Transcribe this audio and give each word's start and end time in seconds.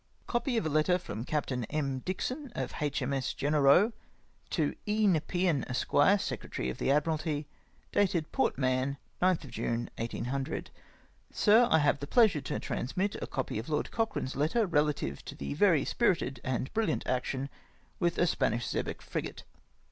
Copy 0.25 0.57
of 0.57 0.65
a 0.65 0.69
letter 0.69 0.97
from 0.97 1.23
Capt. 1.25 1.51
M. 1.69 1.99
Dixon, 1.99 2.51
of 2.55 2.73
II. 2.81 2.91
M. 3.03 3.13
S. 3.13 3.35
Genereux., 3.35 3.93
to 4.49 4.73
E. 4.87 5.05
Nepean, 5.05 5.63
Esq., 5.69 5.91
Secretary 6.19 6.71
of 6.71 6.79
the 6.79 6.89
Admiralty, 6.89 7.45
dated 7.91 8.31
Port 8.31 8.55
Malwn, 8.57 8.97
mil 9.21 9.35
June, 9.35 9.91
1800. 9.99 10.71
"SiPx,— 11.31 11.67
I 11.73 11.77
have 11.77 11.99
the 11.99 12.07
pleasure 12.07 12.41
to 12.41 12.57
transmit 12.59 13.15
a 13.21 13.27
copy 13.27 13.59
of 13.59 13.69
Lord 13.69 13.91
Cochrane's 13.91 14.35
letter 14.35 14.65
relative 14.65 15.23
to 15.25 15.35
the 15.35 15.53
very 15.53 15.85
spirited 15.85 16.41
and 16.43 16.73
brilHant 16.73 17.05
action 17.05 17.47
with 17.99 18.17
a 18.17 18.25
Spanish 18.25 18.65
xebec 18.65 19.03
frigate. 19.03 19.43